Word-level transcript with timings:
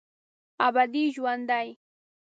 ابدي 0.67 1.03
ژوندي 1.15 1.67